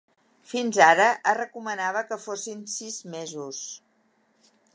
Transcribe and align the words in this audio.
Fins 0.51 0.77
ara, 0.85 1.05
es 1.31 1.37
recomanava 1.41 2.03
que 2.09 2.19
fossin 2.25 2.67
sis 2.79 2.99
mesos. 3.17 3.61